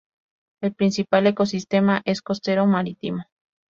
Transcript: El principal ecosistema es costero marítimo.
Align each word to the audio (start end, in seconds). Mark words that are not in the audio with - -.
El 0.63 0.73
principal 0.73 1.27
ecosistema 1.27 2.01
es 2.05 2.23
costero 2.23 2.65
marítimo. 2.65 3.25